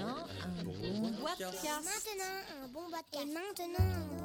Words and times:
Maintenant, 0.00 0.24
un 0.42 0.64
bon. 0.64 0.72
Maintenant, 1.22 2.36
un 2.62 2.68
bon. 2.68 2.80
Et 3.12 3.24
maintenant, 3.26 3.84
un 3.84 4.19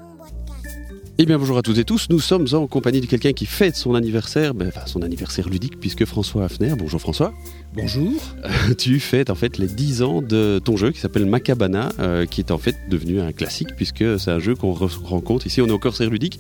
Eh 1.18 1.26
bien 1.26 1.40
bonjour 1.40 1.58
à 1.58 1.62
toutes 1.62 1.78
et 1.78 1.86
tous, 1.86 2.08
nous 2.10 2.20
sommes 2.20 2.46
en 2.52 2.68
compagnie 2.68 3.00
de 3.00 3.06
quelqu'un 3.06 3.32
qui 3.32 3.46
fête 3.46 3.78
son 3.78 3.96
anniversaire, 3.96 4.54
ben, 4.54 4.68
enfin 4.68 4.86
son 4.86 5.02
anniversaire 5.02 5.48
ludique 5.48 5.80
puisque 5.80 6.04
François 6.04 6.44
Hafner, 6.44 6.74
bonjour 6.78 7.00
François, 7.00 7.34
Bonjour. 7.74 8.12
tu 8.78 9.00
fêtes 9.00 9.30
en 9.30 9.36
fait 9.36 9.58
les 9.58 9.68
10 9.68 10.02
ans 10.02 10.22
de 10.22 10.60
ton 10.64 10.76
jeu 10.76 10.92
qui 10.92 11.00
s'appelle 11.00 11.26
Macabana, 11.26 11.90
euh, 12.00 12.26
qui 12.26 12.42
est 12.42 12.52
en 12.52 12.58
fait 12.58 12.76
devenu 12.90 13.22
un 13.22 13.32
classique 13.32 13.70
puisque 13.78 14.04
c'est 14.20 14.30
un 14.32 14.40
jeu 14.40 14.56
qu'on 14.56 14.74
re- 14.74 15.04
rencontre 15.06 15.48
ici, 15.48 15.62
on 15.62 15.68
est 15.68 15.72
au 15.72 15.80
Corsaire 15.80 16.10
ludique, 16.10 16.38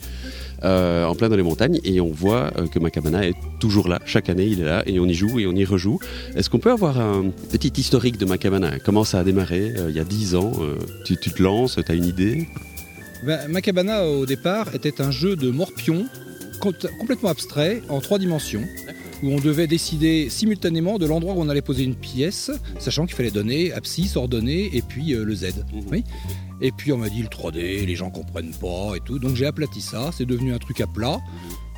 euh, 0.66 1.06
en 1.06 1.16
plein 1.16 1.30
dans 1.30 1.38
les 1.38 1.44
montagnes 1.44 1.80
et 1.86 2.02
on 2.02 2.12
voit 2.12 2.52
euh, 2.58 2.68
que 2.68 2.78
Macabana 2.78 3.26
est 3.26 3.36
toujours 3.62 3.88
là, 3.88 4.02
chaque 4.06 4.28
année 4.30 4.46
il 4.46 4.60
est 4.60 4.66
là 4.66 4.84
et 4.88 5.00
on 5.00 5.06
y 5.06 5.14
joue 5.14 5.40
et 5.40 5.48
on 5.48 5.54
y 5.54 5.64
rejoue. 5.64 6.00
Est-ce 6.36 6.50
qu'on 6.50 6.60
peut 6.60 6.72
avoir 6.72 7.00
un 7.00 7.30
petit 7.50 7.72
historique 7.78 8.18
de 8.18 8.26
Macabana? 8.26 8.78
Comment 8.80 9.06
ça 9.06 9.20
a 9.20 9.24
démarré 9.24 9.72
euh, 9.78 9.90
il 9.90 9.96
y 9.96 10.00
a 10.02 10.04
10 10.06 10.36
ans 10.36 10.52
euh, 10.60 10.76
tu, 11.06 11.16
tu 11.16 11.32
te 11.32 11.42
lances, 11.42 11.80
tu 11.86 11.90
as 11.92 11.96
une 11.96 12.06
idée? 12.06 12.48
Ben, 13.26 13.48
Macabana, 13.50 14.06
au 14.06 14.26
départ, 14.26 14.74
était 14.76 15.02
un 15.02 15.12
jeu 15.12 15.36
de 15.36 15.50
morpion 15.50 16.06
com- 16.60 16.74
complètement 17.00 17.30
abstrait, 17.30 17.82
en 17.90 18.00
trois 18.02 18.20
dimensions, 18.20 18.64
où 19.24 19.30
on 19.32 19.40
devait 19.40 19.68
décider 19.68 20.30
simultanément 20.30 20.98
de 21.00 21.06
l'endroit 21.06 21.34
où 21.34 21.42
on 21.42 21.50
allait 21.50 21.62
poser 21.62 21.84
une 21.84 21.96
pièce, 21.96 22.52
sachant 22.80 23.06
qu'il 23.06 23.16
fallait 23.16 23.32
donner 23.32 23.72
abscisse, 23.74 24.16
ordonnée, 24.16 24.70
et 24.76 24.82
puis 24.82 25.14
euh, 25.14 25.24
le 25.24 25.34
Z. 25.34 25.46
Mhm. 25.74 25.82
Oui. 25.92 26.04
Et 26.62 26.72
puis 26.72 26.92
on 26.94 26.98
m'a 26.98 27.10
dit 27.10 27.22
le 27.22 27.28
3D, 27.28 27.86
les 27.86 27.96
gens 27.96 28.10
comprennent 28.12 28.54
pas 28.54 28.94
et 28.96 29.00
tout, 29.04 29.20
donc 29.20 29.36
j'ai 29.36 29.46
aplati 29.46 29.82
ça, 29.82 30.12
c'est 30.16 30.26
devenu 30.26 30.54
un 30.54 30.58
truc 30.60 30.80
à 30.82 30.88
plat. 30.88 31.18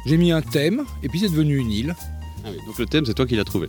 J'ai 0.06 0.18
mis 0.18 0.32
un 0.32 0.42
thème, 0.42 0.84
et 1.04 1.09
puis 1.09 1.20
c'est 1.20 1.30
devenu 1.30 1.58
une 1.58 1.72
île. 1.72 1.95
Ah 2.45 2.50
oui, 2.52 2.58
Donc 2.68 2.78
le 2.78 2.86
thème 2.86 3.06
c'est 3.06 3.14
toi 3.16 3.26
qui 3.26 3.36
l'as 3.36 3.44
trouvé 3.44 3.68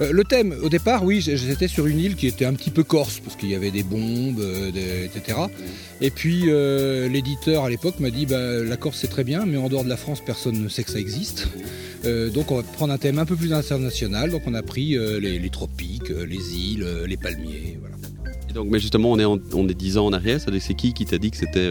Euh, 0.00 0.12
le 0.12 0.24
thème, 0.24 0.54
au 0.62 0.68
départ, 0.68 1.04
oui, 1.04 1.20
j'étais 1.22 1.68
sur 1.68 1.86
une 1.86 1.98
île 1.98 2.16
qui 2.16 2.26
était 2.26 2.44
un 2.44 2.52
petit 2.54 2.70
peu 2.70 2.82
corse, 2.84 3.20
parce 3.20 3.34
qu'il 3.36 3.48
y 3.48 3.54
avait 3.54 3.70
des 3.70 3.82
bombes, 3.82 4.40
euh, 4.40 5.04
etc. 5.06 5.38
Et 6.00 6.10
puis 6.10 6.44
euh, 6.48 7.08
l'éditeur 7.08 7.64
à 7.64 7.70
l'époque 7.70 7.98
m'a 8.00 8.10
dit 8.10 8.26
bah, 8.26 8.62
la 8.62 8.76
Corse 8.76 8.98
c'est 9.00 9.08
très 9.08 9.24
bien, 9.24 9.46
mais 9.46 9.56
en 9.56 9.68
dehors 9.68 9.84
de 9.84 9.88
la 9.88 9.96
France, 9.96 10.22
personne 10.24 10.62
ne 10.62 10.68
sait 10.68 10.84
que 10.84 10.90
ça 10.90 10.98
existe. 10.98 11.48
Donc 12.34 12.52
on 12.52 12.56
va 12.58 12.62
prendre 12.62 12.92
un 12.92 12.98
thème 12.98 13.18
un 13.18 13.24
peu 13.24 13.34
plus 13.34 13.52
international. 13.52 14.30
Donc 14.30 14.42
on 14.46 14.54
a 14.54 14.62
pris 14.62 14.96
les, 15.20 15.50
tropiques, 15.50 16.10
les 16.10 16.56
îles, 16.56 16.86
les 17.06 17.16
palmiers. 17.16 17.78
Donc, 18.54 18.68
mais 18.70 18.78
justement, 18.78 19.10
on 19.10 19.18
est, 19.18 19.24
en- 19.24 19.40
on 19.54 19.68
est 19.68 19.74
10 19.74 19.98
ans 19.98 20.06
en 20.06 20.12
arrière. 20.12 20.38
C'est 20.60 20.74
qui 20.74 20.92
qui 20.92 21.04
t'a 21.04 21.18
dit 21.18 21.30
que 21.32 21.36
c'était 21.36 21.68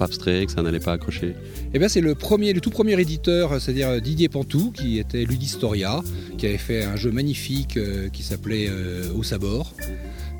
abstrait, 0.00 0.46
que 0.46 0.52
ça 0.52 0.62
n'allait 0.62 0.78
pas 0.78 0.92
accrocher 0.92 1.34
Et 1.74 1.78
bien 1.78 1.88
c'est 1.88 2.00
le 2.00 2.14
premier, 2.14 2.52
le 2.52 2.60
tout 2.60 2.70
premier 2.70 3.00
éditeur, 3.00 3.60
c'est-à-dire 3.60 4.00
Didier 4.00 4.28
Pantou, 4.28 4.70
qui 4.70 4.98
était 4.98 5.24
Ludistoria, 5.24 6.00
qui 6.36 6.46
avait 6.46 6.58
fait 6.58 6.84
un 6.84 6.96
jeu 6.96 7.10
magnifique 7.10 7.76
euh, 7.76 8.08
qui 8.08 8.22
s'appelait 8.22 8.68
euh, 8.68 9.12
Au 9.14 9.22
Sabord. 9.22 9.74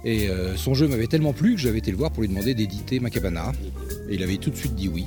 Et 0.04 0.28
euh, 0.28 0.56
son 0.56 0.74
jeu 0.74 0.86
m'avait 0.86 1.06
tellement 1.06 1.32
plu 1.32 1.54
que 1.54 1.60
j'avais 1.60 1.78
été 1.78 1.90
le 1.90 1.96
voir 1.96 2.10
pour 2.10 2.22
lui 2.22 2.28
demander 2.28 2.54
d'éditer 2.54 3.00
Macabana. 3.00 3.52
Et 4.08 4.14
il 4.14 4.22
avait 4.22 4.36
tout 4.36 4.50
de 4.50 4.56
suite 4.56 4.74
dit 4.74 4.88
oui. 4.88 5.06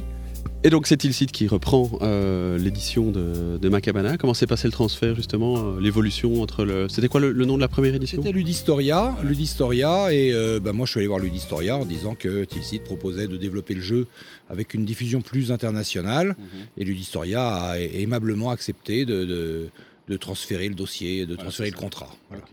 Et 0.63 0.69
donc, 0.69 0.85
c'est 0.85 0.97
Tilsit 0.97 1.25
qui 1.25 1.47
reprend 1.47 1.89
euh, 2.03 2.59
l'édition 2.59 3.09
de, 3.09 3.57
de 3.57 3.69
Macabana. 3.69 4.17
Comment 4.17 4.35
s'est 4.35 4.45
passé 4.45 4.67
le 4.67 4.71
transfert, 4.71 5.15
justement 5.15 5.57
euh, 5.57 5.79
L'évolution 5.79 6.39
entre 6.43 6.65
le. 6.65 6.87
C'était 6.87 7.07
quoi 7.07 7.19
le, 7.19 7.31
le 7.31 7.45
nom 7.45 7.55
de 7.55 7.61
la 7.61 7.67
première 7.67 7.95
édition? 7.95 8.21
C'était 8.21 8.31
Ludistoria, 8.31 9.17
Ludistoria, 9.23 10.13
et 10.13 10.31
euh, 10.31 10.59
bah, 10.59 10.71
moi 10.71 10.85
je 10.85 10.91
suis 10.91 10.99
allé 10.99 11.07
voir 11.07 11.17
Ludistoria 11.19 11.77
en 11.77 11.85
disant 11.85 12.13
que 12.13 12.43
Tilsit 12.45 12.79
proposait 12.79 13.27
de 13.27 13.37
développer 13.37 13.73
le 13.73 13.81
jeu 13.81 14.05
avec 14.51 14.75
une 14.75 14.85
diffusion 14.85 15.21
plus 15.21 15.51
internationale, 15.51 16.35
et 16.77 16.83
Ludistoria 16.83 17.43
a 17.55 17.79
aimablement 17.79 18.51
accepté 18.51 19.05
de, 19.05 19.25
de- 19.25 19.69
de 20.09 20.17
transférer 20.17 20.67
le 20.67 20.75
dossier, 20.75 21.25
de 21.25 21.35
transférer 21.35 21.69
le 21.71 21.77
contrat. 21.77 22.09
Voilà. 22.29 22.43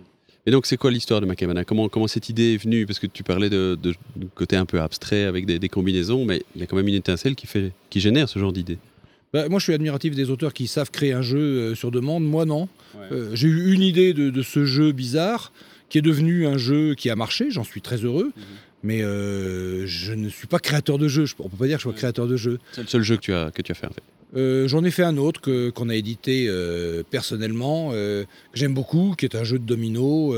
Et 0.49 0.51
donc, 0.51 0.65
c'est 0.65 0.79
quoi 0.79 0.91
l'histoire 0.91 1.21
de 1.21 1.27
Macabana? 1.27 1.63
Comment, 1.63 1.91
comment 1.91 2.07
cette 2.07 2.31
idée 2.31 2.55
est 2.55 2.57
venue? 2.57 2.87
Parce 2.87 2.99
que 2.99 3.07
tu 3.07 3.23
parlais 3.23 3.51
de, 3.51 3.79
de- 3.83 3.95
de 4.17 4.27
côté 4.35 4.57
un 4.57 4.65
peu 4.65 4.81
abstrait 4.81 5.25
avec 5.25 5.45
des, 5.45 5.59
des 5.59 5.69
combinaisons, 5.69 6.25
mais 6.25 6.43
il 6.57 6.61
y 6.63 6.65
a 6.65 6.67
quand 6.67 6.77
même 6.77 6.89
une 6.89 6.95
étincelle 6.95 7.35
qui, 7.35 7.47
fait, 7.47 7.73
qui 7.91 8.01
génère 8.01 8.31
ce 8.31 8.39
genre 8.39 8.51
d'idée. 8.55 8.79
Bah, 9.35 9.47
moi 9.51 9.58
je 9.58 9.64
suis 9.64 9.75
admiratif 9.75 10.14
des 10.14 10.31
auteurs 10.31 10.55
qui 10.55 10.67
savent 10.67 10.91
créer 10.91 11.13
un 11.13 11.20
jeu 11.20 11.39
euh, 11.39 11.75
sur 11.75 11.91
demande, 11.91 12.25
moi 12.25 12.47
non. 12.47 12.67
Euh, 13.13 13.29
J'ai 13.35 13.48
eu 13.48 13.75
une 13.75 13.83
idée 13.83 14.14
de, 14.14 14.31
de 14.31 14.42
ce 14.42 14.64
jeu 14.64 14.92
bizarre 14.92 15.53
qui 15.91 15.98
est 15.98 16.03
devenu 16.03 16.47
un 16.47 16.57
jeu 16.57 16.95
qui 16.95 17.11
a 17.11 17.14
marché, 17.17 17.51
j'en 17.51 17.63
suis 17.64 17.83
très 17.83 17.98
heureux. 17.98 18.33
Mais 18.83 19.03
euh, 19.03 19.87
je 19.87 20.14
ne 20.14 20.31
suis 20.31 20.47
pas 20.47 20.61
créateur 20.61 20.97
de 20.97 21.08
jeu, 21.08 21.27
Je- 21.27 21.35
on 21.41 21.51
peut 21.51 21.58
pas 21.58 21.67
dire 21.67 21.77
que 21.77 21.81
je 21.81 21.89
sois 21.89 21.92
créateur 21.92 22.27
de 22.27 22.37
jeu. 22.39 22.58
C'est 22.73 22.81
le 22.81 22.87
seul 22.87 23.03
jeu 23.03 23.17
que 23.17 23.20
tu 23.20 23.35
as, 23.35 23.51
que 23.51 23.61
tu 23.61 23.73
as 23.73 23.75
fait, 23.75 23.87
en 23.87 23.91
fait. 23.91 24.03
Euh, 24.36 24.68
J'en 24.68 24.84
ai 24.84 24.90
fait 24.90 25.02
un 25.02 25.16
autre 25.16 25.40
qu'on 25.70 25.89
a 25.89 25.94
édité 25.94 26.46
euh, 26.48 27.02
personnellement, 27.08 27.90
euh, 27.92 28.24
que 28.52 28.58
j'aime 28.58 28.74
beaucoup, 28.74 29.14
qui 29.16 29.24
est 29.24 29.34
un 29.34 29.44
jeu 29.44 29.58
de 29.58 29.64
domino, 29.64 30.34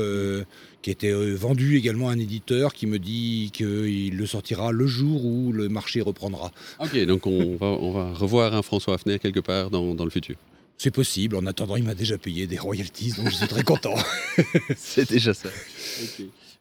qui 0.81 0.95
euh, 1.03 1.35
vendu 1.35 1.77
également 1.77 2.09
à 2.09 2.13
un 2.13 2.19
éditeur 2.19 2.73
qui 2.73 2.87
me 2.87 2.99
dit 2.99 3.51
qu'il 3.53 4.15
le 4.15 4.25
sortira 4.25 4.71
le 4.71 4.87
jour 4.87 5.25
où 5.25 5.51
le 5.51 5.69
marché 5.69 6.01
reprendra. 6.01 6.51
Ok, 6.79 6.97
donc 7.05 7.27
on 7.27 7.55
va, 7.55 7.67
on 7.67 7.91
va 7.91 8.13
revoir 8.13 8.55
un 8.55 8.61
François 8.61 8.95
Hafner 8.95 9.19
quelque 9.19 9.39
part 9.39 9.69
dans 9.69 9.93
le 10.03 10.09
futur. 10.09 10.35
C'est 10.83 10.89
possible, 10.89 11.35
en 11.35 11.45
attendant 11.45 11.75
il 11.75 11.83
m'a 11.83 11.93
déjà 11.93 12.17
payé 12.17 12.47
des 12.47 12.57
royalties, 12.57 13.13
donc 13.15 13.29
je 13.29 13.35
suis 13.35 13.47
très 13.47 13.61
content. 13.61 13.93
C'est 14.75 15.07
déjà 15.07 15.31
ça. 15.31 15.49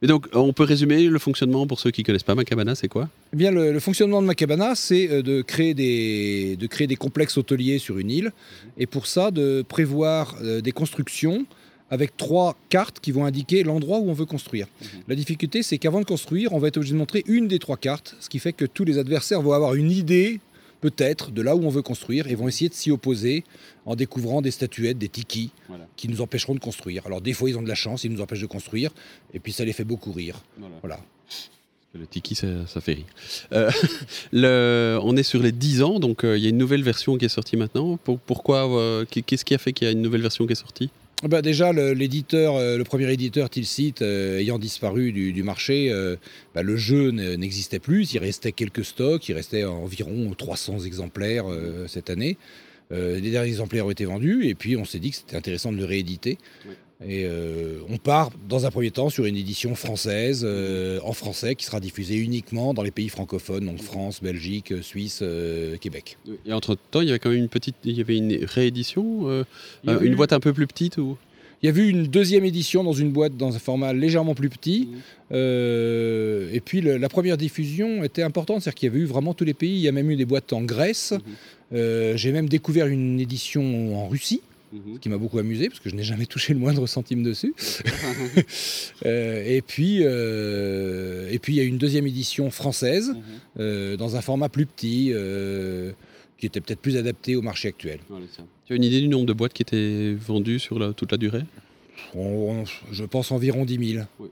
Et 0.02 0.06
donc, 0.06 0.26
on 0.34 0.52
peut 0.52 0.64
résumer 0.64 1.04
le 1.04 1.18
fonctionnement 1.18 1.66
pour 1.66 1.80
ceux 1.80 1.90
qui 1.90 2.02
connaissent 2.02 2.22
pas 2.22 2.34
Macabana, 2.34 2.74
c'est 2.74 2.88
quoi? 2.88 3.08
Eh 3.32 3.36
bien, 3.38 3.50
le, 3.50 3.72
le 3.72 3.80
fonctionnement 3.80 4.20
de 4.20 4.26
Macabana, 4.26 4.74
c'est 4.74 5.08
euh, 5.08 5.22
de 5.22 5.40
créer, 5.40 5.72
des, 5.72 6.56
de 6.56 6.66
créer 6.66 6.86
des 6.86 6.96
complexes 6.96 7.38
hôteliers 7.38 7.78
sur 7.78 7.96
une 7.96 8.10
île, 8.10 8.32
et 8.76 8.84
pour 8.84 9.06
ça, 9.06 9.30
de 9.30 9.64
prévoir 9.66 10.36
euh, 10.42 10.60
des 10.60 10.72
constructions 10.72 11.46
avec 11.90 12.18
trois 12.18 12.58
cartes 12.68 13.00
qui 13.00 13.12
vont 13.12 13.24
indiquer 13.24 13.62
l'endroit 13.62 14.00
où 14.00 14.10
on 14.10 14.12
veut 14.12 14.26
construire. 14.26 14.66
La 15.08 15.14
difficulté, 15.14 15.62
c'est 15.62 15.78
qu'avant 15.78 16.00
de 16.00 16.04
construire, 16.04 16.52
on 16.52 16.58
va 16.58 16.68
être 16.68 16.76
obligé 16.76 16.92
de 16.92 16.98
montrer 16.98 17.24
une 17.26 17.48
des 17.48 17.58
trois 17.58 17.78
cartes, 17.78 18.16
ce 18.20 18.28
qui 18.28 18.38
fait 18.38 18.52
que 18.52 18.66
tous 18.66 18.84
les 18.84 18.98
adversaires 18.98 19.40
vont 19.40 19.54
avoir 19.54 19.74
une 19.76 19.90
idée, 19.90 20.40
peut-être, 20.80 21.30
de 21.30 21.42
là 21.42 21.54
où 21.56 21.64
on 21.64 21.68
veut 21.68 21.82
construire, 21.82 22.26
et 22.28 22.34
vont 22.34 22.48
essayer 22.48 22.68
de 22.68 22.74
s'y 22.74 22.90
opposer 22.90 23.44
en 23.86 23.94
découvrant 23.96 24.42
des 24.42 24.50
statuettes, 24.50 24.98
des 24.98 25.08
tikis, 25.08 25.50
Voilà. 25.68 25.86
qui 25.96 26.08
nous 26.08 26.20
empêcheront 26.20 26.54
de 26.54 26.60
construire. 26.60 27.06
Alors, 27.06 27.20
des 27.20 27.32
fois, 27.32 27.48
ils 27.50 27.56
ont 27.58 27.62
de 27.62 27.68
la 27.68 27.74
chance, 27.74 28.04
ils 28.04 28.12
nous 28.12 28.20
empêchent 28.20 28.40
de 28.40 28.46
construire, 28.46 28.90
et 29.34 29.38
puis 29.40 29.52
ça 29.52 29.64
les 29.64 29.72
fait 29.72 29.84
beaucoup 29.84 30.12
rire. 30.12 30.42
Voilà. 30.82 30.98
Le 31.92 32.06
tiki, 32.06 32.36
ça, 32.36 32.46
ça 32.68 32.80
fait 32.80 32.92
rire. 32.94 33.04
Euh, 33.52 33.68
le- 34.32 34.98
on 35.02 35.16
est 35.16 35.22
sur 35.24 35.42
les 35.42 35.52
10 35.52 35.82
ans, 35.82 35.98
donc 35.98 36.24
euh, 36.24 36.38
il 36.38 36.42
y 36.44 36.46
a 36.46 36.50
une 36.50 36.58
nouvelle 36.58 36.82
version 36.84 37.18
qui 37.18 37.24
est 37.24 37.28
sortie 37.28 37.56
maintenant. 37.56 37.96
Pour- 37.96 38.18
pourquoi 38.20 38.68
euh, 38.78 39.04
qu'est- 39.10 39.22
Qu'est-ce 39.22 39.44
qui 39.44 39.54
a 39.54 39.58
fait 39.58 39.72
qu'il 39.72 39.86
y 39.86 39.88
a 39.88 39.92
une 39.92 40.02
nouvelle 40.02 40.22
version 40.22 40.46
qui 40.46 40.52
est 40.52 40.56
sortie? 40.56 40.90
Bah 41.22 41.42
déjà, 41.42 41.72
l'éditeur, 41.72 42.56
euh, 42.56 42.78
le 42.78 42.84
premier 42.84 43.12
éditeur 43.12 43.50
Tilsit 43.50 43.96
euh, 44.00 44.38
ayant 44.38 44.58
disparu 44.58 45.12
du, 45.12 45.42
marché, 45.42 45.90
euh, 45.92 46.16
bah, 46.54 46.62
le 46.62 46.76
jeu 46.76 47.10
ne- 47.10 47.34
n'existait 47.34 47.78
plus. 47.78 48.14
Il 48.14 48.18
restait 48.20 48.52
quelques 48.52 48.86
stocks, 48.86 49.28
il 49.28 49.34
restait 49.34 49.64
environ 49.64 50.32
300 50.36 50.80
exemplaires 50.80 51.44
cette 51.88 52.08
année. 52.10 52.38
Les 52.90 53.30
derniers 53.30 53.50
exemplaires 53.50 53.86
ont 53.86 53.90
été 53.90 54.04
vendus 54.04 54.46
et 54.48 54.54
puis 54.54 54.76
on 54.76 54.84
s'est 54.84 54.98
dit 54.98 55.10
que 55.10 55.16
c'était 55.16 55.36
intéressant 55.36 55.70
de 55.72 55.76
le 55.76 55.84
rééditer. 55.84 56.38
Et 57.02 57.24
euh, 57.24 57.78
on 57.88 57.96
part 57.96 58.30
dans 58.48 58.66
un 58.66 58.70
premier 58.70 58.90
temps 58.90 59.08
sur 59.08 59.24
une 59.24 59.36
édition 59.36 59.74
française, 59.74 60.42
euh, 60.44 61.00
en 61.02 61.14
français, 61.14 61.54
qui 61.54 61.64
sera 61.64 61.80
diffusée 61.80 62.16
uniquement 62.16 62.74
dans 62.74 62.82
les 62.82 62.90
pays 62.90 63.08
francophones, 63.08 63.64
donc 63.64 63.80
France, 63.80 64.22
Belgique, 64.22 64.74
Suisse, 64.82 65.20
euh, 65.22 65.76
Québec. 65.78 66.18
Et 66.44 66.52
entre 66.52 66.76
temps, 66.90 67.00
il 67.00 67.06
y 67.08 67.10
avait 67.10 67.18
quand 67.18 67.30
même 67.30 67.38
une 67.38 67.48
petite, 67.48 67.76
il 67.84 67.96
y 67.96 68.00
avait 68.02 68.18
une 68.18 68.44
réédition, 68.44 69.28
euh, 69.30 69.44
euh, 69.88 70.00
eu- 70.02 70.06
une 70.08 70.14
boîte 70.14 70.34
un 70.34 70.40
peu 70.40 70.52
plus 70.52 70.66
petite 70.66 70.98
ou? 70.98 71.16
Il 71.62 71.68
y 71.68 71.72
a 71.72 71.76
eu 71.76 71.88
une 71.88 72.06
deuxième 72.06 72.44
édition 72.46 72.82
dans 72.84 72.94
une 72.94 73.10
boîte 73.12 73.36
dans 73.36 73.54
un 73.54 73.58
format 73.58 73.92
légèrement 73.92 74.34
plus 74.34 74.48
petit. 74.48 74.88
Euh, 75.32 76.48
et 76.52 76.60
puis 76.60 76.80
le- 76.80 76.96
la 76.96 77.08
première 77.08 77.36
diffusion 77.36 78.02
était 78.02 78.22
importante, 78.22 78.62
c'est-à-dire 78.62 78.74
qu'il 78.78 78.86
y 78.88 78.90
avait 78.92 79.00
eu 79.00 79.04
vraiment 79.06 79.34
tous 79.34 79.44
les 79.44 79.54
pays. 79.54 79.72
Il 79.74 79.80
y 79.80 79.88
a 79.88 79.92
même 79.92 80.10
eu 80.10 80.16
des 80.16 80.24
boîtes 80.24 80.52
en 80.52 80.62
Grèce. 80.62 81.12
Euh, 81.72 82.16
J'ai 82.16 82.32
même 82.32 82.48
découvert 82.48 82.86
une 82.86 83.20
édition 83.20 83.96
en 84.02 84.08
Russie, 84.08 84.40
ce 84.94 84.98
qui 85.00 85.08
m'a 85.08 85.18
beaucoup 85.18 85.38
amusé 85.38 85.68
parce 85.68 85.80
que 85.80 85.90
je 85.90 85.94
n'ai 85.96 86.02
jamais 86.02 86.26
touché 86.26 86.52
le 86.54 86.60
moindre 86.60 86.86
centime 86.86 87.22
dessus. 87.22 87.54
Euh, 89.06 89.42
et 89.46 89.62
puis 89.62 90.00
euh, 90.02 91.28
et 91.30 91.38
puis 91.38 91.54
il 91.54 91.56
y 91.56 91.60
a 91.60 91.62
eu 91.64 91.68
une 91.68 91.78
deuxième 91.78 92.06
édition 92.06 92.50
française 92.50 93.14
euh, 93.58 93.96
dans 93.96 94.16
un 94.16 94.20
format 94.20 94.48
plus 94.48 94.66
petit. 94.66 95.10
euh, 95.12 95.92
qui 96.38 96.46
était 96.46 96.62
peut-être 96.62 96.80
plus 96.80 96.96
adapté 96.96 97.36
au 97.36 97.42
marché 97.42 97.68
actuel. 97.68 97.98
Tu 98.64 98.72
as 98.72 98.76
une 98.76 98.82
idée 98.84 99.00
du 99.02 99.08
nombre 99.08 99.26
de 99.26 99.34
boîtes 99.34 99.52
qui 99.52 99.60
étaient 99.60 100.14
vendues 100.14 100.58
sur 100.58 100.78
la- 100.78 100.94
toute 100.94 101.12
la 101.12 101.18
durée? 101.18 101.42
On- 102.14 102.62
on- 102.62 102.64
je 102.92 103.04
pense 103.04 103.30
environ 103.30 103.66
10 103.66 103.92
000. 103.94 104.04
Oui. 104.18 104.28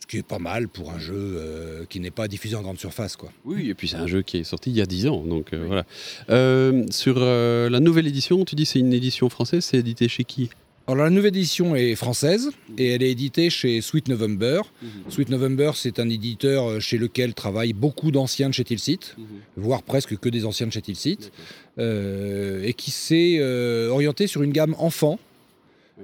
Ce 0.00 0.06
qui 0.06 0.18
est 0.18 0.22
pas 0.22 0.38
mal 0.38 0.68
pour 0.68 0.92
un 0.92 0.98
jeu 0.98 1.14
euh, 1.16 1.84
qui 1.88 2.00
n'est 2.00 2.10
pas 2.10 2.28
diffusé 2.28 2.54
en 2.54 2.62
grande 2.62 2.78
surface. 2.78 3.16
Quoi. 3.16 3.32
Oui, 3.44 3.70
et 3.70 3.74
puis 3.74 3.88
c'est 3.88 3.96
un 3.96 4.06
jeu 4.06 4.22
qui 4.22 4.36
est 4.38 4.44
sorti 4.44 4.70
il 4.70 4.76
y 4.76 4.80
a 4.80 4.86
10 4.86 5.08
ans, 5.08 5.22
donc 5.24 5.52
euh, 5.52 5.64
voilà. 5.66 5.84
Euh, 6.30 6.84
sur 6.90 7.18
la 7.18 7.80
nouvelle 7.80 8.06
édition, 8.06 8.44
tu 8.44 8.54
dis 8.54 8.66
c'est 8.66 8.78
une 8.78 8.92
édition 8.92 9.28
française, 9.28 9.64
c'est 9.64 9.78
édité 9.78 10.08
chez 10.08 10.24
qui? 10.24 10.50
Alors 10.88 11.02
la 11.02 11.10
nouvelle 11.10 11.36
édition 11.36 11.74
est 11.74 11.96
française 11.96 12.50
et 12.78 12.90
elle 12.92 13.02
est 13.02 13.10
éditée 13.10 13.50
chez 13.50 13.80
Sweet 13.80 14.06
November. 14.06 14.60
Sweet 15.08 15.30
November, 15.30 15.72
c'est 15.74 15.98
un 15.98 16.08
éditeur 16.08 16.80
chez 16.80 16.96
lequel 16.96 17.34
travaillent 17.34 17.72
beaucoup 17.72 18.12
d'anciens 18.12 18.48
de 18.48 18.54
chez 18.54 18.62
Tilsit, 18.62 19.16
voire 19.56 19.82
presque 19.82 20.16
que 20.16 20.28
des 20.28 20.44
anciens 20.44 20.68
de 20.68 20.72
chez 20.72 20.82
Tilsit, 20.82 21.32
euh, 21.78 22.62
et 22.62 22.72
qui 22.72 22.92
s'est 22.92 23.38
euh, 23.40 23.90
orienté 23.90 24.28
sur 24.28 24.42
une 24.42 24.52
gamme 24.52 24.76
enfant. 24.78 25.18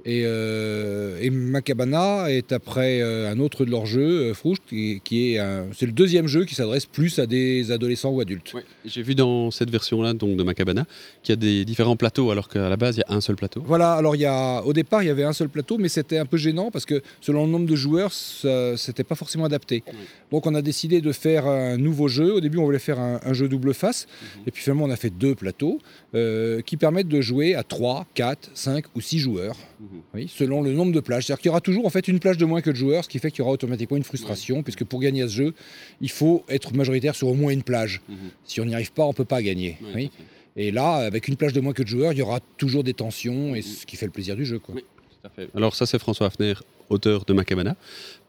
Et, 0.05 0.23
euh, 0.25 1.19
et 1.21 1.29
Macabana 1.29 2.31
est 2.31 2.51
après 2.51 3.01
euh, 3.01 3.31
un 3.31 3.39
autre 3.39 3.63
de 3.63 3.69
leurs 3.69 3.85
jeux, 3.85 4.31
euh, 4.31 4.33
Froucht, 4.33 4.57
qui, 4.67 5.01
qui 5.03 5.35
est 5.35 5.41
c'est 5.73 5.85
le 5.85 5.91
deuxième 5.91 6.27
jeu 6.27 6.45
qui 6.45 6.55
s'adresse 6.55 6.85
plus 6.87 7.19
à 7.19 7.27
des 7.27 7.71
adolescents 7.71 8.09
ou 8.09 8.19
adultes. 8.19 8.53
Ouais. 8.53 8.63
J'ai 8.85 9.03
vu 9.03 9.13
dans 9.13 9.51
cette 9.51 9.69
version-là, 9.69 10.13
donc 10.13 10.35
de 10.35 10.43
Macabana, 10.43 10.85
qu'il 11.21 11.33
y 11.33 11.33
a 11.33 11.35
des 11.35 11.63
différents 11.63 11.95
plateaux, 11.95 12.31
alors 12.31 12.49
qu'à 12.49 12.69
la 12.69 12.77
base, 12.77 12.97
il 12.97 13.03
y 13.07 13.13
a 13.13 13.15
un 13.15 13.21
seul 13.21 13.35
plateau. 13.35 13.61
Voilà, 13.65 13.93
alors 13.93 14.15
il 14.15 14.21
y 14.21 14.25
a, 14.25 14.63
au 14.65 14.73
départ 14.73 15.03
il 15.03 15.07
y 15.07 15.09
avait 15.11 15.23
un 15.23 15.33
seul 15.33 15.49
plateau, 15.49 15.77
mais 15.77 15.89
c'était 15.89 16.17
un 16.17 16.25
peu 16.25 16.37
gênant 16.37 16.71
parce 16.71 16.85
que 16.85 17.01
selon 17.21 17.45
le 17.45 17.51
nombre 17.51 17.67
de 17.67 17.75
joueurs, 17.75 18.11
c'était 18.13 19.03
pas 19.03 19.15
forcément 19.15 19.45
adapté. 19.45 19.83
Donc 20.31 20.47
on 20.47 20.55
a 20.55 20.61
décidé 20.63 21.01
de 21.01 21.11
faire 21.11 21.45
un 21.45 21.77
nouveau 21.77 22.07
jeu. 22.07 22.33
Au 22.33 22.41
début 22.41 22.57
on 22.57 22.65
voulait 22.65 22.79
faire 22.79 22.99
un, 22.99 23.19
un 23.23 23.33
jeu 23.33 23.47
double 23.47 23.73
face, 23.73 24.07
et 24.47 24.51
puis 24.51 24.63
finalement 24.63 24.85
on 24.85 24.91
a 24.91 24.95
fait 24.95 25.11
deux 25.11 25.35
plateaux 25.35 25.79
euh, 26.15 26.61
qui 26.61 26.77
permettent 26.77 27.07
de 27.07 27.21
jouer 27.21 27.53
à 27.53 27.63
3, 27.63 28.07
4, 28.15 28.49
5 28.53 28.85
ou 28.95 29.01
6 29.01 29.19
joueurs, 29.19 29.55
Mhm. 29.82 29.82
Oui, 30.13 30.31
selon 30.33 30.61
le 30.61 30.73
nombre 30.73 30.91
de 30.91 30.99
plages. 30.99 31.25
C'est-à-dire 31.25 31.41
qu'il 31.41 31.49
y 31.49 31.51
aura 31.51 31.61
toujours 31.61 31.85
en 31.85 31.89
fait 31.89 32.07
une 32.07 32.19
plage 32.19 32.37
de 32.37 32.45
moins 32.45 32.61
que 32.61 32.69
de 32.69 32.75
joueurs, 32.75 33.03
ce 33.03 33.09
qui 33.09 33.19
fait 33.19 33.31
qu'il 33.31 33.39
y 33.39 33.41
aura 33.41 33.51
automatiquement 33.51 33.97
une 33.97 34.03
frustration, 34.03 34.63
puisque 34.63 34.83
pour 34.83 34.99
gagner 34.99 35.23
à 35.23 35.27
ce 35.27 35.33
jeu, 35.33 35.53
il 36.01 36.09
faut 36.09 36.43
être 36.49 36.73
majoritaire 36.73 37.15
sur 37.15 37.27
au 37.27 37.33
moins 37.33 37.51
une 37.51 37.63
plage. 37.63 38.01
Mhm. 38.07 38.17
Si 38.45 38.61
on 38.61 38.65
n'y 38.65 38.73
arrive 38.73 38.91
pas, 38.91 39.05
on 39.05 39.13
peut 39.13 39.25
pas 39.25 39.41
gagner. 39.41 39.77
Ouais, 39.81 39.91
oui. 39.95 40.11
Et 40.55 40.71
là, 40.71 40.95
avec 40.95 41.27
une 41.27 41.35
plage 41.35 41.53
de 41.53 41.61
moins 41.61 41.73
que 41.73 41.83
de 41.83 41.87
joueurs, 41.87 42.13
il 42.13 42.19
y 42.19 42.21
aura 42.21 42.39
toujours 42.57 42.83
des 42.83 42.93
tensions, 42.93 43.55
et 43.55 43.61
ce 43.61 43.85
qui 43.85 43.95
fait 43.95 44.05
le 44.05 44.11
plaisir 44.11 44.35
du 44.35 44.45
jeu. 44.45 44.59
Quoi. 44.59 44.75
Oui. 44.75 44.83
Tout 45.09 45.27
à 45.27 45.29
fait. 45.29 45.49
Alors 45.55 45.75
ça, 45.75 45.85
c'est 45.85 45.97
François 45.99 46.27
Hafner, 46.27 46.53
auteur 46.89 47.25
de 47.25 47.33
Macabana, 47.33 47.75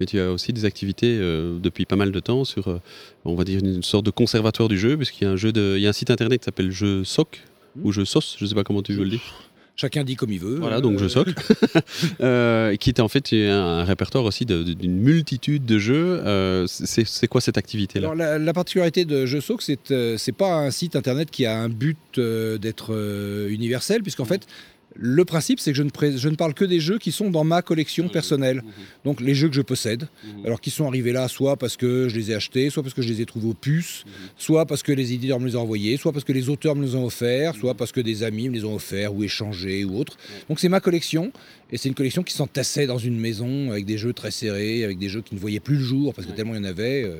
mais 0.00 0.06
tu 0.06 0.18
as 0.18 0.30
aussi 0.30 0.52
des 0.52 0.64
activités 0.64 1.18
euh, 1.20 1.58
depuis 1.58 1.84
pas 1.84 1.96
mal 1.96 2.12
de 2.12 2.20
temps 2.20 2.44
sur, 2.44 2.68
euh, 2.68 2.80
on 3.24 3.34
va 3.34 3.44
dire, 3.44 3.60
une 3.60 3.82
sorte 3.82 4.06
de 4.06 4.10
conservatoire 4.10 4.68
du 4.68 4.78
jeu, 4.78 4.96
puisqu'il 4.96 5.24
y 5.24 5.26
a 5.26 5.30
un 5.30 5.36
jeu 5.36 5.52
de, 5.52 5.74
il 5.76 5.82
y 5.82 5.86
a 5.86 5.90
un 5.90 5.94
site 5.94 6.10
internet 6.10 6.40
qui 6.40 6.44
s'appelle 6.44 6.70
Jeu 6.70 7.04
Soc 7.04 7.42
ou 7.82 7.92
Jeu 7.92 8.04
Sauce, 8.04 8.36
je 8.38 8.46
sais 8.46 8.54
pas 8.54 8.64
comment 8.64 8.82
tu 8.82 8.94
veux 8.94 9.04
le 9.04 9.10
dire. 9.10 9.50
Chacun 9.76 10.04
dit 10.04 10.14
comme 10.14 10.30
il 10.30 10.38
veut. 10.38 10.56
Voilà, 10.60 10.76
Euh, 10.76 10.80
donc 10.80 10.98
Jeu 10.98 11.08
Soc, 11.08 11.28
euh, 12.20 12.76
qui 12.76 12.90
est 12.90 13.00
en 13.00 13.08
fait 13.08 13.32
un, 13.32 13.80
un 13.80 13.84
répertoire 13.84 14.24
aussi 14.24 14.44
d'une 14.46 14.96
multitude 15.00 15.64
de 15.64 15.78
jeux. 15.78 16.20
Euh, 16.24 16.66
c'est 16.68 17.26
quoi 17.26 17.40
cette 17.40 17.58
activité-là? 17.58 18.14
La, 18.14 18.38
la 18.38 18.52
particularité 18.52 19.04
de 19.04 19.26
Jeux 19.26 19.40
Soc, 19.40 19.62
c'est 19.62 19.90
euh, 19.90 20.16
c'est 20.16 20.32
pas 20.32 20.54
un 20.54 20.70
site 20.70 20.94
internet 20.96 21.30
qui 21.30 21.44
a 21.46 21.58
un 21.58 21.68
but 21.68 21.98
euh, 22.18 22.56
d'être 22.58 22.94
euh, 22.94 23.48
universel, 23.50 24.02
puisqu'en 24.02 24.24
fait, 24.24 24.46
le 24.96 25.24
principe, 25.24 25.58
c'est 25.58 25.72
que 25.72 25.76
je 25.76 25.82
ne, 25.82 25.90
pré- 25.90 26.16
je 26.16 26.28
ne 26.28 26.36
parle 26.36 26.54
que 26.54 26.64
des 26.64 26.78
jeux 26.78 26.98
qui 26.98 27.10
sont 27.10 27.28
dans 27.30 27.42
ma 27.42 27.62
collection 27.62 28.08
personnelle. 28.08 28.62
Donc 29.04 29.20
les 29.20 29.34
jeux 29.34 29.48
que 29.48 29.54
je 29.54 29.62
possède, 29.62 30.06
Mhm. 30.24 30.46
alors 30.46 30.60
qui 30.60 30.70
sont 30.70 30.86
arrivés 30.86 31.10
là 31.12 31.26
soit 31.28 31.56
parce 31.56 31.76
que 31.76 32.08
je 32.08 32.14
les 32.16 32.30
ai 32.30 32.34
achetés, 32.34 32.70
soit 32.70 32.82
parce 32.82 32.94
que 32.94 33.02
je 33.02 33.08
les 33.08 33.20
ai 33.20 33.26
trouvés 33.26 33.48
aux 33.48 33.54
puces, 33.54 34.04
soit 34.38 34.66
parce 34.66 34.82
que 34.84 34.92
les 34.92 35.12
éditeurs 35.12 35.40
me 35.40 35.46
les 35.46 35.56
ont 35.56 35.62
envoyés, 35.62 35.96
soit 35.96 36.12
parce 36.12 36.24
que 36.24 36.32
les 36.32 36.48
auteurs 36.48 36.76
me 36.76 36.84
les 36.84 36.94
ont 36.94 37.04
offerts, 37.04 37.54
soit 37.56 37.74
parce 37.74 37.90
que 37.92 38.00
des 38.00 38.22
amis 38.22 38.48
me 38.48 38.54
les 38.54 38.64
ont 38.64 38.74
offerts 38.76 39.12
ou 39.14 39.24
échangés 39.24 39.84
ou 39.84 39.96
autres. 39.98 40.16
Donc 40.48 40.60
c'est 40.60 40.68
ma 40.68 40.80
collection, 40.80 41.32
et 41.72 41.76
c'est 41.76 41.88
une 41.88 41.94
collection 41.96 42.22
qui 42.22 42.32
s'entassait 42.34 42.86
dans 42.86 42.98
une 42.98 43.18
maison 43.18 43.72
avec 43.72 43.86
des 43.86 43.98
jeux 43.98 44.12
très 44.12 44.30
serrés, 44.30 44.84
avec 44.84 44.98
des 44.98 45.08
jeux 45.08 45.22
qui 45.22 45.34
ne 45.34 45.40
voyaient 45.40 45.60
plus 45.60 45.76
le 45.76 45.82
jour 45.84 46.14
parce 46.14 46.26
que 46.28 46.32
tellement 46.32 46.54
il 46.54 46.58
y 46.58 46.60
en 46.60 46.64
avait. 46.64 47.02
euh. 47.04 47.16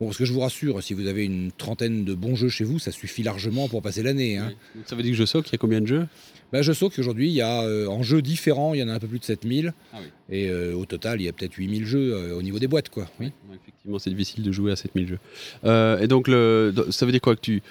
Bon, 0.00 0.06
parce 0.06 0.18
que 0.18 0.24
je 0.24 0.32
vous 0.32 0.40
rassure, 0.40 0.82
si 0.82 0.94
vous 0.94 1.06
avez 1.06 1.24
une 1.24 1.50
trentaine 1.52 2.04
de 2.04 2.14
bons 2.14 2.36
jeux 2.36 2.48
chez 2.48 2.64
vous, 2.64 2.78
ça 2.78 2.92
suffit 2.92 3.22
largement 3.22 3.68
pour 3.68 3.82
passer 3.82 4.02
l'année. 4.02 4.36
Hein. 4.38 4.52
Ça 4.86 4.96
veut 4.96 5.02
dire 5.02 5.12
que 5.12 5.18
Jeu 5.18 5.26
Soc, 5.26 5.48
il 5.48 5.52
y 5.52 5.54
a 5.54 5.58
combien 5.58 5.80
de 5.80 5.86
jeux? 5.86 6.06
Bah, 6.52 6.62
je 6.62 6.72
sais 6.72 6.88
qu'aujourd'hui, 6.88 7.28
il 7.28 7.34
y 7.34 7.40
a 7.40 7.62
euh, 7.62 7.86
en 7.88 8.02
jeux 8.02 8.22
différents, 8.22 8.74
il 8.74 8.80
y 8.80 8.82
en 8.82 8.88
a 8.88 8.92
un 8.94 8.98
peu 9.00 9.08
plus 9.08 9.18
de 9.18 9.24
7000. 9.24 9.72
Ah 9.92 9.96
oui. 10.00 10.06
Et 10.30 10.48
euh, 10.48 10.74
au 10.74 10.84
total, 10.84 11.20
il 11.20 11.24
y 11.24 11.28
a 11.28 11.32
peut-être 11.32 11.54
8000 11.54 11.84
jeux 11.86 12.14
euh, 12.14 12.36
au 12.36 12.42
niveau 12.42 12.58
des 12.58 12.68
boîtes. 12.68 12.90
Quoi. 12.90 13.08
Oui. 13.18 13.26
Ouais, 13.50 13.56
Effectivement, 13.62 13.98
c'est 13.98 14.10
difficile 14.10 14.44
de 14.44 14.52
jouer 14.52 14.70
à 14.72 14.76
7000 14.76 15.08
jeux. 15.08 16.00
Et 16.02 16.06
donc, 16.06 16.28
le, 16.28 16.72
ça 16.90 17.06
veut 17.06 17.12
dire 17.12 17.20
quoi 17.20 17.34
que 17.34 17.40
tu, 17.40 17.62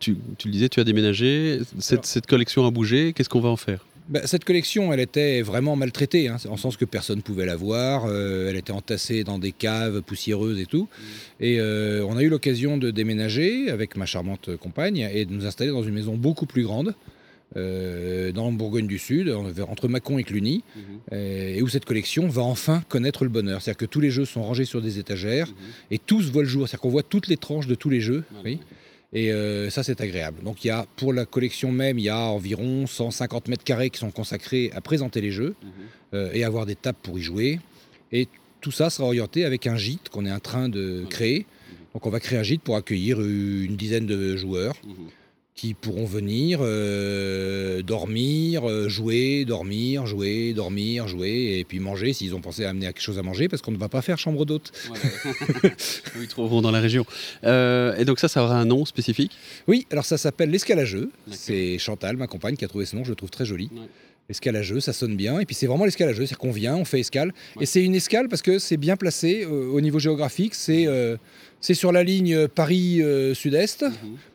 tu, 0.00 0.16
tu 0.38 0.48
le 0.48 0.52
disais, 0.52 0.68
tu 0.68 0.80
as 0.80 0.84
déménagé, 0.84 1.60
cette, 1.78 1.92
Alors- 1.92 2.04
cette 2.04 2.26
collection 2.26 2.66
a 2.66 2.70
bougé, 2.70 3.12
qu'est-ce 3.12 3.28
qu'on 3.28 3.40
va 3.40 3.48
en 3.48 3.56
faire? 3.56 3.84
Bah, 4.08 4.20
cette 4.26 4.44
collection, 4.44 4.92
elle 4.92 5.00
était 5.00 5.40
vraiment 5.40 5.76
maltraitée, 5.76 6.28
hein, 6.28 6.36
en 6.50 6.58
sens 6.58 6.76
que 6.76 6.84
personne 6.84 7.16
ne 7.16 7.22
pouvait 7.22 7.46
la 7.46 7.56
voir. 7.56 8.04
euh, 8.04 8.50
elle 8.50 8.56
était 8.56 8.72
entassée 8.72 9.24
dans 9.24 9.38
des 9.38 9.52
caves 9.52 10.02
poussiéreuses 10.02 10.60
et 10.60 10.66
tout. 10.66 10.88
Et 11.40 11.58
euh, 11.58 12.04
on 12.06 12.16
a 12.18 12.22
eu 12.22 12.28
l'occasion 12.28 12.76
de 12.76 12.90
déménager 12.90 13.70
avec 13.70 13.96
ma 13.96 14.04
charmante 14.04 14.56
compagne 14.56 15.08
et 15.12 15.24
de 15.24 15.32
nous 15.32 15.46
installer 15.46 15.70
dans 15.70 15.82
une 15.82 15.94
maison 15.94 16.16
beaucoup 16.16 16.46
plus 16.46 16.64
grande. 16.64 16.94
euh, 17.56 18.32
dans 18.32 18.50
Bourgogne 18.50 18.88
du 18.88 18.98
Sud, 18.98 19.28
entre 19.68 19.86
Mâcon 19.86 20.18
et 20.18 20.24
Cluny, 20.24 20.64
euh, 21.12 21.54
et 21.54 21.62
où 21.62 21.68
cette 21.68 21.84
collection 21.84 22.26
va 22.26 22.42
enfin 22.42 22.82
connaître 22.88 23.22
le 23.22 23.30
bonheur. 23.30 23.62
C'est-à-dire 23.62 23.78
que 23.78 23.84
tous 23.86 24.00
les 24.00 24.10
jeux 24.10 24.24
sont 24.24 24.42
rangés 24.42 24.64
sur 24.64 24.82
des 24.82 24.98
étagères 24.98 25.48
et 25.92 25.98
tous 25.98 26.32
voient 26.32 26.42
le 26.42 26.48
jour. 26.48 26.66
C'est-à-dire 26.66 26.80
qu'on 26.80 26.88
voit 26.88 27.04
toutes 27.04 27.28
les 27.28 27.36
tranches 27.36 27.68
de 27.68 27.76
tous 27.76 27.90
les 27.90 28.00
jeux. 28.00 28.24
oui. 28.44 28.58
Et 29.14 29.32
euh, 29.32 29.70
ça, 29.70 29.84
c'est 29.84 30.00
agréable. 30.00 30.42
Donc, 30.42 30.64
il 30.64 30.68
y 30.68 30.70
a, 30.70 30.86
pour 30.96 31.12
la 31.12 31.24
collection 31.24 31.70
même, 31.70 31.98
il 31.98 32.04
y 32.04 32.08
a 32.08 32.18
environ 32.18 32.86
150 32.86 33.48
mètres 33.48 33.62
carrés 33.62 33.90
qui 33.90 34.00
sont 34.00 34.10
consacrés 34.10 34.72
à 34.74 34.80
présenter 34.80 35.20
les 35.20 35.30
jeux 35.30 35.54
euh, 36.12 36.30
et 36.32 36.42
avoir 36.42 36.66
des 36.66 36.74
tables 36.74 36.98
pour 37.00 37.18
y 37.18 37.22
jouer. 37.22 37.60
Et 38.10 38.28
tout 38.60 38.72
ça 38.72 38.90
sera 38.90 39.06
orienté 39.06 39.44
avec 39.44 39.68
un 39.68 39.76
gîte 39.76 40.08
qu'on 40.08 40.26
est 40.26 40.32
en 40.32 40.40
train 40.40 40.68
de 40.68 41.04
créer. 41.08 41.46
Donc, 41.94 42.06
on 42.06 42.10
va 42.10 42.18
créer 42.18 42.38
un 42.38 42.42
gîte 42.42 42.62
pour 42.62 42.74
accueillir 42.74 43.20
une 43.20 43.76
dizaine 43.76 44.06
de 44.06 44.36
joueurs 44.36 44.74
qui 45.54 45.74
pourront 45.74 46.04
venir 46.04 46.58
euh, 46.62 47.82
dormir, 47.82 48.68
euh, 48.68 48.88
jouer, 48.88 49.44
dormir, 49.44 50.04
jouer, 50.04 50.52
dormir, 50.52 51.06
jouer, 51.06 51.58
et 51.58 51.64
puis 51.64 51.78
manger 51.78 52.12
s'ils 52.12 52.34
ont 52.34 52.40
pensé 52.40 52.64
à 52.64 52.70
amener 52.70 52.86
quelque 52.86 53.00
chose 53.00 53.18
à 53.20 53.22
manger, 53.22 53.48
parce 53.48 53.62
qu'on 53.62 53.70
ne 53.70 53.76
va 53.76 53.88
pas 53.88 54.02
faire 54.02 54.18
chambre 54.18 54.44
d'hôte. 54.44 54.72
Ils 56.20 56.28
trouveront 56.28 56.60
dans 56.60 56.72
la 56.72 56.80
région. 56.80 57.06
Euh, 57.44 57.96
et 57.96 58.04
donc 58.04 58.18
ça, 58.18 58.26
ça 58.26 58.42
aura 58.42 58.58
un 58.58 58.64
nom 58.64 58.84
spécifique? 58.84 59.32
Oui, 59.68 59.86
alors 59.90 60.04
ça 60.04 60.18
s'appelle 60.18 60.50
l'escalageux. 60.50 61.10
C'est 61.30 61.78
Chantal, 61.78 62.16
ma 62.16 62.26
compagne, 62.26 62.56
qui 62.56 62.64
a 62.64 62.68
trouvé 62.68 62.84
ce 62.84 62.96
nom, 62.96 63.04
je 63.04 63.10
le 63.10 63.16
trouve 63.16 63.30
très 63.30 63.44
joli. 63.44 63.70
Ouais. 63.72 63.82
L'escalageux, 64.28 64.80
ça 64.80 64.92
sonne 64.94 65.16
bien. 65.16 65.38
Et 65.40 65.44
puis 65.44 65.54
c'est 65.54 65.66
vraiment 65.66 65.84
l'escalageux, 65.84 66.20
c'est-à-dire 66.24 66.38
qu'on 66.38 66.50
vient, 66.50 66.76
on 66.76 66.84
fait 66.84 67.00
escale. 67.00 67.32
Ouais. 67.56 67.64
Et 67.64 67.66
c'est 67.66 67.82
une 67.84 67.94
escale 67.94 68.28
parce 68.28 68.40
que 68.42 68.58
c'est 68.58 68.78
bien 68.78 68.96
placé 68.96 69.44
euh, 69.44 69.66
au 69.70 69.80
niveau 69.82 69.98
géographique. 69.98 70.54
C'est 70.54 70.86
euh, 70.86 71.16
c'est 71.60 71.74
sur 71.74 71.92
la 71.92 72.02
ligne 72.04 72.48
Paris-Sud-Est, 72.48 73.84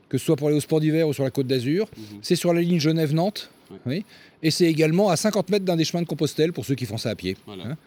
que 0.09 0.17
ce 0.17 0.25
soit 0.25 0.35
pour 0.35 0.47
aller 0.47 0.57
au 0.57 0.61
sport 0.61 0.79
d'hiver 0.79 1.07
ou 1.07 1.13
sur 1.13 1.23
la 1.23 1.31
côte 1.31 1.47
d'Azur. 1.47 1.87
C'est 2.21 2.35
sur 2.35 2.53
la 2.53 2.61
ligne 2.61 2.79
Genève-Nantes. 2.79 3.49
Ouais. 3.71 3.77
Oui. 3.85 4.05
Et 4.41 4.51
c'est 4.51 4.65
également 4.65 5.09
à 5.09 5.15
50 5.17 5.49
mètres 5.49 5.65
d'un 5.65 5.75
des 5.75 5.83
chemins 5.83 6.01
de 6.01 6.07
Compostelle 6.07 6.53
pour 6.53 6.65
ceux 6.65 6.73
qui 6.73 6.85
font 6.85 6.97
ça 6.97 7.09
à 7.09 7.15
pied. 7.15 7.35
Voilà. 7.45 7.65
Hein 7.65 7.77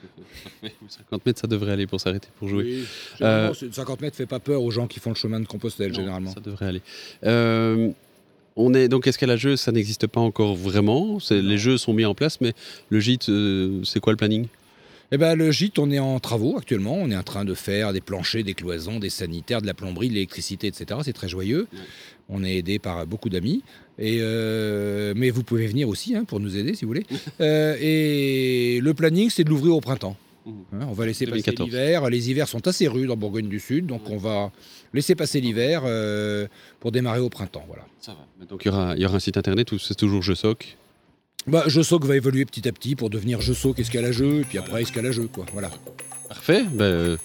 50 0.88 1.26
mètres, 1.26 1.40
ça 1.40 1.46
devrait 1.48 1.72
aller 1.72 1.86
pour 1.86 2.00
s'arrêter 2.00 2.28
pour 2.38 2.46
jouer. 2.48 2.64
Oui. 2.64 2.84
Généralement, 3.18 3.54
c'est- 3.54 3.74
50 3.74 4.00
mètres 4.00 4.16
fait 4.16 4.26
pas 4.26 4.38
peur 4.38 4.62
aux 4.62 4.70
gens 4.70 4.86
qui 4.86 5.00
font 5.00 5.10
le 5.10 5.16
chemin 5.16 5.40
de 5.40 5.46
Compostelle, 5.46 5.88
Non, 5.92 5.94
généralement. 5.98 6.32
Ça 6.32 6.40
devrait 6.40 6.66
aller. 6.66 6.82
Euh, 7.24 7.90
on 8.56 8.74
est 8.74 8.88
donc 8.88 9.06
escalageux, 9.06 9.56
ça 9.56 9.72
n'existe 9.72 10.06
pas 10.06 10.20
encore 10.20 10.54
vraiment? 10.54 11.18
Les 11.30 11.58
jeux 11.58 11.78
sont 11.78 11.92
mis 11.92 12.04
en 12.04 12.14
place, 12.14 12.40
mais 12.40 12.52
le 12.90 13.00
gîte, 13.00 13.28
euh, 13.28 13.80
c'est 13.84 14.00
quoi 14.00 14.12
le 14.12 14.16
planning? 14.16 14.46
Eh 15.14 15.18
ben, 15.18 15.34
le 15.34 15.50
gîte, 15.50 15.78
on 15.78 15.90
est 15.90 15.98
en 15.98 16.18
travaux 16.20 16.56
actuellement. 16.56 16.94
On 16.94 17.10
est 17.10 17.16
en 17.16 17.22
train 17.22 17.44
de 17.44 17.52
faire 17.52 17.92
des 17.92 18.00
planchers, 18.00 18.44
des 18.44 18.54
cloisons, 18.54 18.98
des 18.98 19.10
sanitaires, 19.10 19.60
de 19.60 19.66
la 19.66 19.74
plomberie, 19.74 20.08
de 20.08 20.14
l'électricité, 20.14 20.68
etc. 20.68 21.00
C'est 21.04 21.12
très 21.12 21.28
joyeux. 21.28 21.68
On 22.30 22.42
est 22.42 22.56
aidé 22.56 22.78
par 22.78 23.06
beaucoup 23.06 23.28
d'amis. 23.28 23.62
Et 23.98 24.20
euh, 24.22 25.12
mais 25.14 25.28
vous 25.28 25.42
pouvez 25.42 25.66
venir 25.66 25.90
aussi 25.90 26.16
hein, 26.16 26.24
pour 26.24 26.40
nous 26.40 26.56
aider 26.56 26.74
si 26.74 26.86
vous 26.86 26.88
voulez. 26.88 27.06
Euh, 27.40 27.76
et 27.80 28.80
le 28.80 28.94
planning, 28.94 29.28
c'est 29.28 29.42
de 29.42 29.50
l'ouvrir 29.50 29.74
au 29.74 29.80
printemps. 29.80 30.16
Mhm. 30.44 30.64
Hein, 30.72 30.86
on 30.88 30.92
va 30.92 31.06
laisser 31.06 31.24
passer 31.26 31.42
2014. 31.42 31.68
l'hiver. 31.68 32.10
Les 32.10 32.30
hivers 32.30 32.48
sont 32.48 32.66
assez 32.66 32.88
rudes 32.88 33.10
en 33.10 33.16
Bourgogne 33.16 33.48
du 33.48 33.60
Sud, 33.60 33.86
donc 33.86 34.08
on 34.10 34.16
va 34.16 34.50
laisser 34.92 35.14
passer 35.14 35.40
l'hiver 35.40 35.82
euh, 35.84 36.46
pour 36.80 36.92
démarrer 36.92 37.20
au 37.20 37.28
printemps. 37.28 37.64
Voilà. 37.66 37.84
Ça 38.00 38.12
va. 38.12 38.46
Donc 38.46 38.64
il 38.64 38.68
y 38.68 38.70
aura, 38.70 38.94
il 38.96 39.02
y 39.02 39.06
aura 39.06 39.16
un 39.16 39.20
site 39.20 39.36
internet 39.36 39.70
où 39.72 39.78
c'est 39.78 39.94
toujours 39.94 40.22
Je 40.22 40.34
Soc? 40.34 40.76
Bah, 41.46 41.64
Je 41.66 41.80
Soc 41.82 42.04
va 42.04 42.16
évoluer 42.16 42.44
petit 42.44 42.68
à 42.68 42.72
petit 42.72 42.94
pour 42.96 43.10
devenir 43.10 43.40
Je 43.40 43.52
Soc 43.52 43.78
escalageux, 43.78 44.40
et 44.40 44.44
puis 44.44 44.58
après 44.58 44.82
escalageux, 44.82 45.28
quoi. 45.32 45.46
Voilà. 45.52 45.70
Parfait. 46.28 46.64
Ben, 46.72 46.84
euh, 46.84 47.16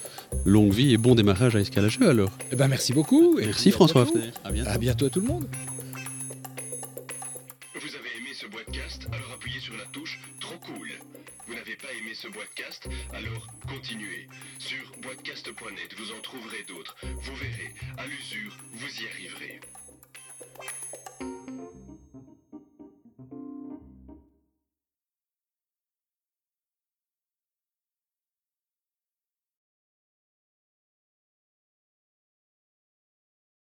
longue 0.46 0.74
vie 0.74 0.94
et 0.94 0.98
bon 0.98 1.16
démarrage 1.16 1.56
à 1.56 1.60
escalageux 1.60 2.10
alors. 2.10 2.32
Eh 2.52 2.56
ben, 2.56 2.68
merci 2.68 2.94
beaucoup. 2.94 3.40
et 3.40 3.46
Merci 3.46 3.72
François. 3.72 4.02
Hafner. 4.04 4.32
À 4.44 4.52
bientôt. 4.52 4.70
À 4.70 4.78
bientôt 4.78 5.06
à 5.06 5.10
tout 5.10 5.22
le 5.22 5.28
monde. 5.28 5.46
Alors 13.14 13.48
continuez. 13.68 14.28
Sur 14.60 14.92
boitcast.net, 15.02 15.94
vous 15.98 16.12
en 16.12 16.22
trouverez 16.22 16.64
d'autres. 16.68 16.96
Vous 17.02 17.36
verrez, 17.36 17.74
à 17.98 18.06
l'usure, 18.06 18.56
vous 18.74 19.02
y 19.02 19.08
arriverez. 19.08 19.60